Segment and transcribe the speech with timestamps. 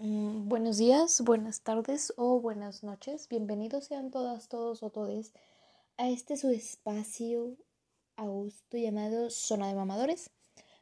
[0.00, 3.28] Mm, buenos días, buenas tardes o buenas noches.
[3.28, 5.32] Bienvenidos sean todas, todos o todes
[5.96, 7.56] a este su espacio
[8.16, 10.30] a gusto llamado Zona de Mamadores.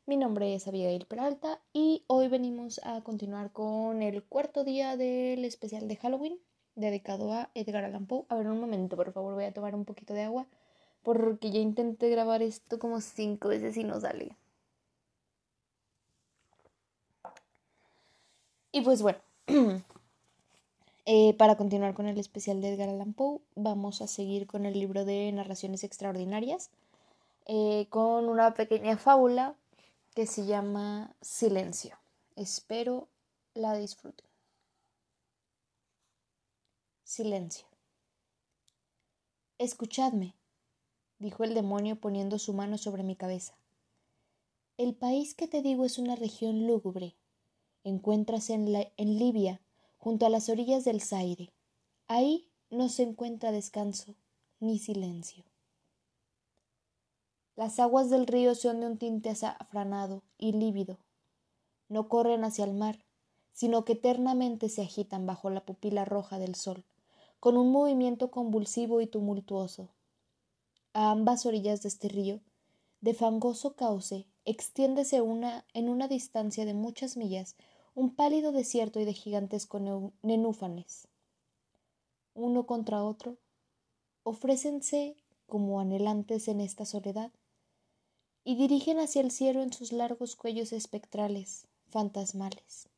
[0.04, 5.46] Mi nombre es Abigail Peralta y hoy venimos a continuar con el cuarto día del
[5.46, 6.38] especial de Halloween
[6.74, 8.26] dedicado a Edgar Allan Poe.
[8.28, 10.46] A ver, un momento, por favor, voy a tomar un poquito de agua
[11.02, 14.36] porque ya intenté grabar esto como cinco veces y no sale.
[18.76, 19.18] Y pues bueno,
[21.06, 24.74] eh, para continuar con el especial de Edgar Allan Poe, vamos a seguir con el
[24.74, 26.68] libro de narraciones extraordinarias,
[27.46, 29.54] eh, con una pequeña fábula
[30.14, 31.96] que se llama Silencio.
[32.34, 33.08] Espero
[33.54, 34.26] la disfruten.
[37.02, 37.66] Silencio.
[39.56, 40.34] Escuchadme,
[41.18, 43.54] dijo el demonio poniendo su mano sobre mi cabeza.
[44.76, 47.16] El país que te digo es una región lúgubre
[47.88, 49.60] encuéntrase en, en Libia,
[49.96, 51.52] junto a las orillas del Zaire.
[52.08, 54.16] Ahí no se encuentra descanso
[54.58, 55.44] ni silencio.
[57.54, 60.98] Las aguas del río son de un tinte azafranado y lívido.
[61.88, 63.04] No corren hacia el mar,
[63.52, 66.84] sino que eternamente se agitan bajo la pupila roja del sol,
[67.38, 69.90] con un movimiento convulsivo y tumultuoso.
[70.92, 72.40] A ambas orillas de este río,
[73.00, 77.56] de fangoso cauce, extiéndese una, en una distancia de muchas millas
[77.96, 79.80] un pálido desierto y de gigantescos
[80.20, 81.08] nenúfanes.
[82.34, 83.38] Uno contra otro,
[84.22, 85.16] ofrécense
[85.46, 87.32] como anhelantes en esta soledad,
[88.44, 92.90] y dirigen hacia el cielo en sus largos cuellos espectrales, fantasmales.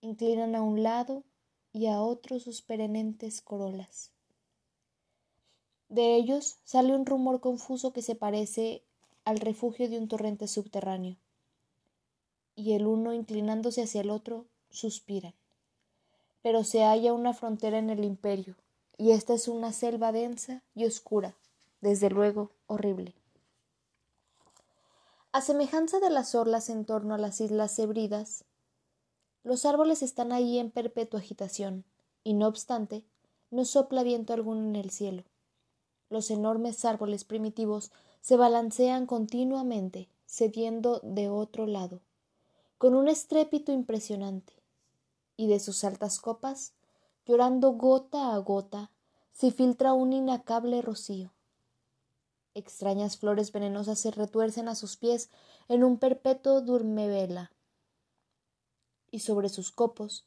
[0.00, 1.22] Inclinan a un lado
[1.72, 4.10] y a otro sus perenentes corolas.
[5.88, 8.82] De ellos sale un rumor confuso que se parece
[9.24, 11.16] al refugio de un torrente subterráneo
[12.60, 15.32] y el uno inclinándose hacia el otro suspiran.
[16.42, 18.54] Pero se halla una frontera en el imperio,
[18.98, 21.34] y esta es una selva densa y oscura,
[21.80, 23.14] desde luego horrible.
[25.32, 28.44] A semejanza de las orlas en torno a las islas Hebridas,
[29.42, 31.84] los árboles están ahí en perpetua agitación,
[32.24, 33.04] y no obstante,
[33.50, 35.24] no sopla viento alguno en el cielo.
[36.10, 42.00] Los enormes árboles primitivos se balancean continuamente, cediendo de otro lado,
[42.80, 44.54] con un estrépito impresionante,
[45.36, 46.72] y de sus altas copas,
[47.26, 48.90] llorando gota a gota,
[49.32, 51.30] se filtra un inacable rocío.
[52.54, 55.28] Extrañas flores venenosas se retuercen a sus pies
[55.68, 57.52] en un perpetuo durmevela,
[59.10, 60.24] y sobre sus copos,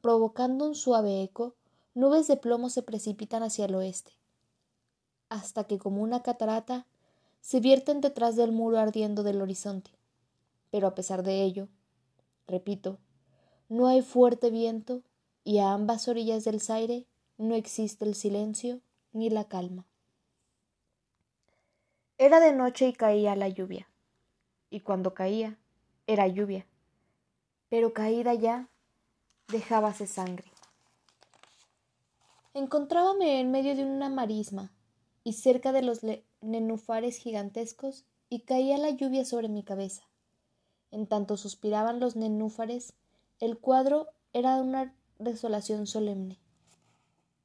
[0.00, 1.54] provocando un suave eco,
[1.94, 4.10] nubes de plomo se precipitan hacia el oeste,
[5.28, 6.84] hasta que como una catarata
[7.40, 9.92] se vierten detrás del muro ardiendo del horizonte.
[10.72, 11.68] Pero a pesar de ello,
[12.46, 12.98] Repito,
[13.68, 15.02] no hay fuerte viento
[15.44, 17.06] y a ambas orillas del Zaire
[17.38, 18.80] no existe el silencio
[19.12, 19.86] ni la calma.
[22.18, 23.88] Era de noche y caía la lluvia,
[24.70, 25.58] y cuando caía
[26.06, 26.66] era lluvia,
[27.68, 28.68] pero caída ya
[29.48, 30.52] dejábase sangre.
[32.54, 34.70] Encontrábame en medio de una marisma
[35.24, 36.00] y cerca de los
[36.40, 40.11] nenufares gigantescos y caía la lluvia sobre mi cabeza
[40.92, 42.92] en tanto suspiraban los nenúfares,
[43.40, 46.38] el cuadro era una desolación solemne.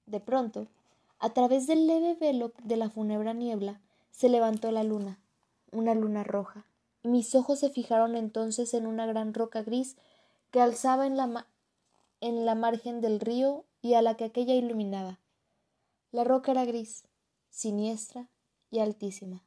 [0.06, 0.68] De pronto,
[1.18, 3.82] a través del leve velo de la fúnebre niebla,
[4.12, 5.20] se levantó la luna,
[5.72, 6.68] una luna roja,
[7.08, 9.96] mis ojos se fijaron entonces en una gran roca gris
[10.52, 11.48] que alzaba en la,
[12.20, 15.20] en la margen del río y a la que aquella iluminaba.
[16.12, 17.06] La roca era gris,
[17.50, 18.28] siniestra
[18.72, 19.42] y altísima.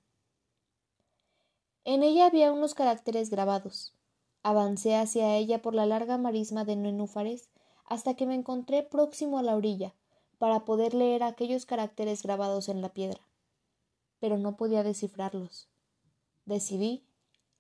[1.85, 3.95] En ella había unos caracteres grabados.
[4.43, 7.49] Avancé hacia ella por la larga marisma de nenúfares
[7.87, 9.95] hasta que me encontré próximo a la orilla
[10.39, 13.21] para poder leer aquellos caracteres grabados en la piedra.
[14.21, 15.69] Pero no podía descifrarlos.
[16.45, 17.03] Decidí,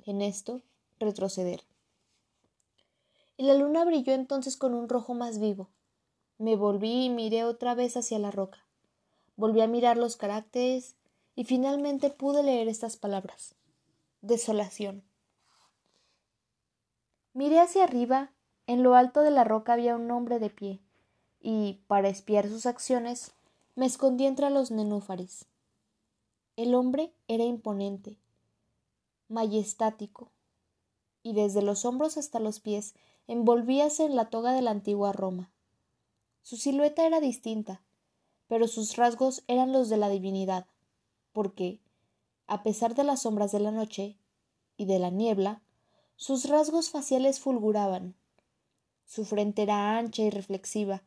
[0.05, 0.61] en esto,
[0.99, 1.63] retroceder.
[3.39, 5.71] Y la luna brilló entonces con un rojo más vivo.
[6.37, 8.67] Me volví y miré otra vez hacia la roca.
[9.37, 10.97] Volví a mirar los caracteres
[11.35, 13.55] y finalmente pude leer estas palabras
[14.23, 15.03] desolación.
[17.33, 18.33] Miré hacia arriba.
[18.67, 20.81] En lo alto de la roca había un hombre de pie,
[21.41, 23.33] y, para espiar sus acciones,
[23.75, 25.47] me escondí entre los nenúfares.
[26.55, 28.17] El hombre era imponente,
[29.29, 30.31] majestático,
[31.25, 32.95] y desde los hombros hasta los pies
[33.27, 35.51] envolvíase en la toga de la antigua Roma.
[36.43, 37.83] Su silueta era distinta,
[38.47, 40.67] pero sus rasgos eran los de la divinidad,
[41.33, 41.81] porque,
[42.51, 44.17] a pesar de las sombras de la noche
[44.77, 45.63] y de la niebla,
[46.17, 48.17] sus rasgos faciales fulguraban.
[49.07, 51.05] Su frente era ancha y reflexiva,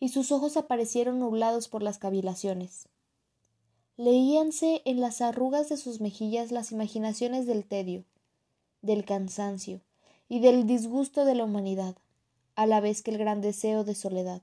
[0.00, 2.90] y sus ojos aparecieron nublados por las cavilaciones.
[3.96, 8.04] Leíanse en las arrugas de sus mejillas las imaginaciones del tedio,
[8.82, 9.80] del cansancio
[10.28, 11.96] y del disgusto de la humanidad,
[12.54, 14.42] a la vez que el gran deseo de soledad.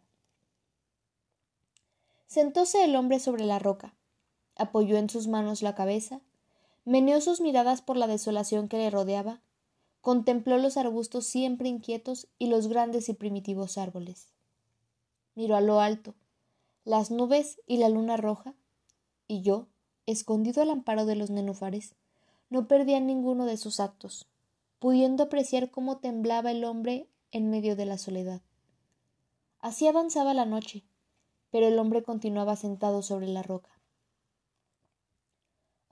[2.26, 3.94] Sentóse el hombre sobre la roca,
[4.56, 6.22] apoyó en sus manos la cabeza,
[6.90, 9.42] meneó sus miradas por la desolación que le rodeaba,
[10.02, 14.34] contempló los arbustos siempre inquietos y los grandes y primitivos árboles
[15.40, 16.16] miró a lo alto,
[16.84, 18.56] las nubes y la luna roja,
[19.26, 19.68] y yo,
[20.06, 21.96] escondido al amparo de los nenúfares,
[22.50, 24.28] no perdía ninguno de sus actos,
[24.80, 28.42] pudiendo apreciar cómo temblaba el hombre en medio de la soledad.
[29.62, 30.84] Así avanzaba la noche,
[31.52, 33.79] pero el hombre continuaba sentado sobre la roca.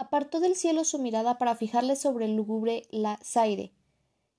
[0.07, 3.73] Apartó del cielo su mirada para fijarle sobre el lúgubre la Zaire,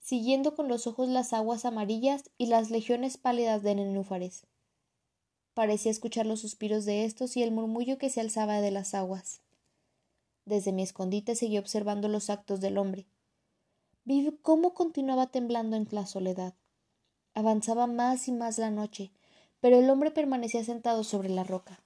[0.00, 4.46] siguiendo con los ojos las aguas amarillas y las legiones pálidas de nenúfares.
[5.52, 9.42] Parecía escuchar los suspiros de estos y el murmullo que se alzaba de las aguas.
[10.46, 13.06] Desde mi escondite seguí observando los actos del hombre.
[14.04, 16.54] Vi cómo continuaba temblando en la soledad.
[17.34, 19.12] Avanzaba más y más la noche,
[19.60, 21.84] pero el hombre permanecía sentado sobre la roca.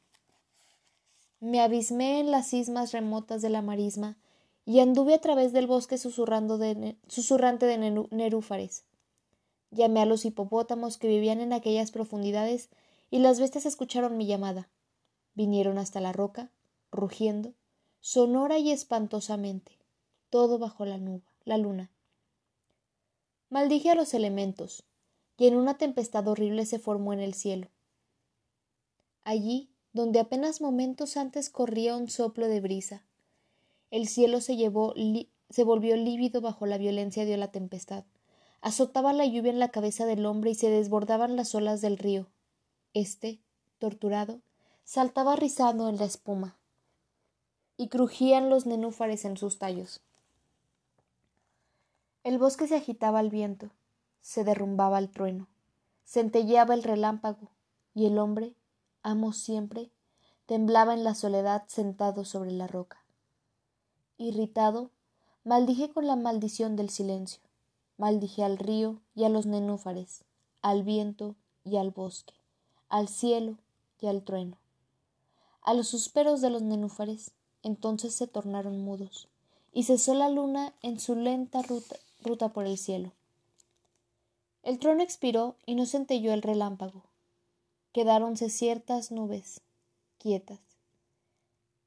[1.43, 4.17] Me abismé en las cismas remotas de la marisma
[4.65, 7.79] y anduve a través del bosque susurrando de susurrante de
[8.13, 8.85] nerúfares.
[9.73, 12.69] Llamé a los hipopótamos que vivían en aquellas profundidades
[13.11, 14.71] y las bestias escucharon mi llamada.
[15.35, 16.53] Vinieron hasta la roca,
[16.93, 17.55] rugiendo,
[17.99, 19.81] sonora y espantosamente,
[20.31, 21.91] todo bajo la nube, la luna.
[23.51, 24.85] Maldije a los elementos,
[25.37, 27.67] y en una tempestad horrible se formó en el cielo.
[29.25, 33.05] Allí, donde apenas momentos antes corría un soplo de brisa,
[33.91, 34.95] el cielo se llevó
[35.51, 38.05] se volvió lívido bajo la violencia de la tempestad.
[38.63, 42.27] Azotaba la lluvia en la cabeza del hombre y se desbordaban las olas del río,
[42.95, 43.41] este,
[43.79, 44.41] torturado,
[44.85, 46.57] saltaba rizado en la espuma,
[47.77, 50.01] y crujían los nenúfares en sus tallos.
[52.25, 53.71] El bosque se agitaba al viento,
[54.21, 55.49] se derrumbaba el trueno,
[56.07, 57.51] centelleaba el relámpago,
[57.95, 58.55] y el hombre,
[59.03, 59.91] amo siempre,
[60.47, 63.05] temblaba en la soledad sentado sobre la roca.
[64.19, 64.91] Irritado,
[65.45, 67.41] maldije con la maldición del silencio,
[67.97, 70.25] maldije al río y a los nenúfares,
[70.61, 71.35] al viento
[71.65, 72.35] y al bosque
[72.93, 73.57] al cielo
[74.01, 74.59] y al trueno.
[75.63, 77.31] A los suspiros de los nenúfares
[77.63, 79.29] entonces se tornaron mudos,
[79.73, 83.13] y cesó la luna en su lenta ruta, por el cielo.
[84.63, 87.03] El trueno expiró y no centelló el relámpago.
[87.93, 89.61] Quedáronse ciertas nubes,
[90.17, 90.61] quietas.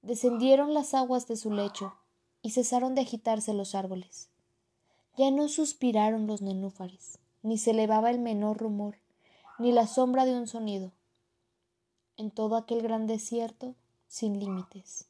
[0.04, 1.96] Descendieron las aguas de su lecho
[2.44, 4.30] y cesaron de agitarse los árboles.
[5.18, 8.98] Ya no suspiraron los nenúfares, ni se elevaba el menor rumor,
[9.58, 10.92] ni la sombra de un sonido,
[12.18, 13.74] en todo aquel gran desierto
[14.08, 15.08] sin límites.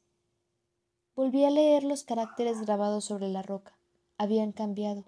[1.14, 3.76] Volví a leer los caracteres grabados sobre la roca.
[4.16, 5.04] Habían cambiado.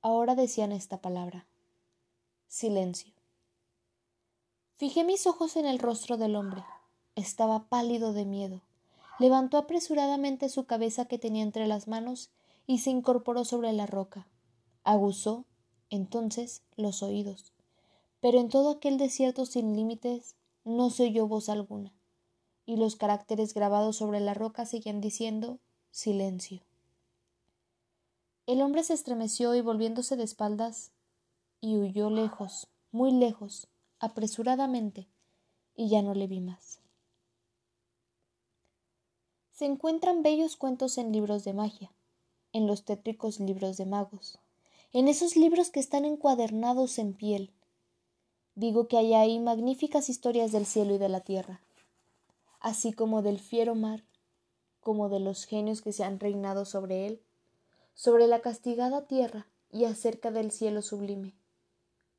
[0.00, 1.46] Ahora decían esta palabra.
[2.48, 3.12] Silencio.
[4.82, 6.64] Fijé mis ojos en el rostro del hombre.
[7.14, 8.62] Estaba pálido de miedo.
[9.20, 12.32] Levantó apresuradamente su cabeza que tenía entre las manos
[12.66, 14.26] y se incorporó sobre la roca.
[14.82, 15.44] Aguzó,
[15.88, 17.52] entonces, los oídos
[18.18, 21.92] pero en todo aquel desierto sin límites no se oyó voz alguna,
[22.66, 25.60] y los caracteres grabados sobre la roca seguían diciendo
[25.92, 26.62] silencio.
[28.46, 30.90] El hombre se estremeció y volviéndose de espaldas,
[31.60, 33.68] y huyó lejos, muy lejos,
[34.02, 35.08] apresuradamente,
[35.74, 36.80] y ya no le vi más.
[39.52, 41.90] Se encuentran bellos cuentos en libros de magia,
[42.52, 44.38] en los tétricos libros de magos,
[44.92, 47.54] en esos libros que están encuadernados en piel,
[48.54, 51.62] Digo que hay ahí magníficas historias del cielo y de la tierra,
[52.60, 54.04] así como del fiero mar,
[54.80, 57.22] como de los genios que se han reinado sobre él,
[57.94, 61.34] sobre la castigada tierra y acerca del cielo sublime.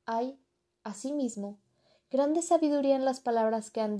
[0.07, 0.39] Hay,
[0.83, 1.59] asimismo,
[2.13, 3.97] grande sabiduría en las palabras que han,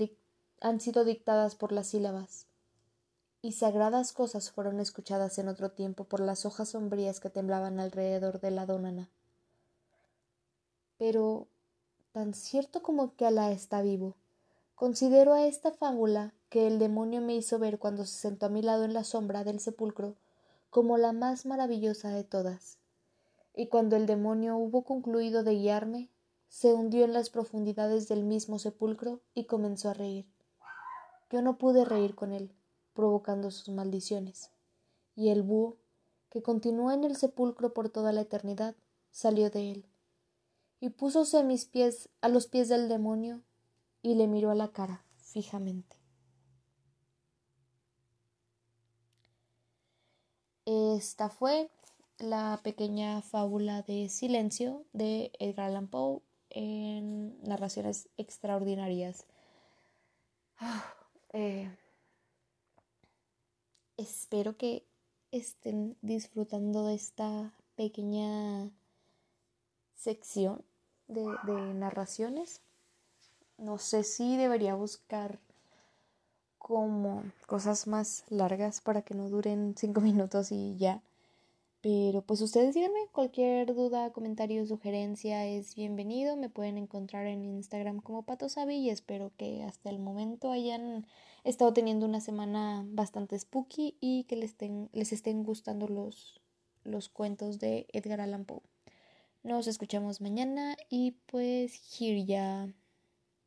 [0.60, 2.46] han sido dictadas por las sílabas,
[3.42, 8.40] y sagradas cosas fueron escuchadas en otro tiempo por las hojas sombrías que temblaban alrededor
[8.40, 9.10] de la dónana.
[10.96, 11.48] Pero
[12.12, 14.14] tan cierto como que Alá está vivo.
[14.76, 18.62] Considero a esta fábula que el demonio me hizo ver cuando se sentó a mi
[18.62, 20.14] lado en la sombra del sepulcro
[20.70, 22.78] como la más maravillosa de todas.
[23.56, 26.10] Y cuando el demonio hubo concluido de guiarme,
[26.54, 30.24] se hundió en las profundidades del mismo sepulcro y comenzó a reír.
[31.28, 32.54] Yo no pude reír con él,
[32.92, 34.52] provocando sus maldiciones.
[35.16, 35.78] Y el búho,
[36.30, 38.76] que continuó en el sepulcro por toda la eternidad,
[39.10, 39.86] salió de él
[40.78, 43.42] y púsose a mis pies, a los pies del demonio,
[44.00, 45.96] y le miró a la cara fijamente.
[50.66, 51.68] Esta fue
[52.18, 56.22] la pequeña fábula de silencio de Edgar Allan Poe
[56.54, 59.26] en narraciones extraordinarias.
[60.58, 60.94] Ah,
[61.32, 61.68] eh,
[63.96, 64.86] espero que
[65.32, 68.70] estén disfrutando de esta pequeña
[69.96, 70.64] sección
[71.08, 72.60] de, de narraciones.
[73.58, 75.38] No sé si debería buscar
[76.58, 81.02] como cosas más largas para que no duren cinco minutos y ya.
[81.84, 86.34] Pero pues ustedes díganme, cualquier duda, comentario, sugerencia es bienvenido.
[86.34, 91.06] Me pueden encontrar en Instagram como Patosabi y espero que hasta el momento hayan
[91.44, 96.40] estado teniendo una semana bastante spooky y que les estén, les gustando los,
[96.84, 98.62] los cuentos de Edgar Allan Poe.
[99.42, 102.72] Nos escuchamos mañana y pues here ya.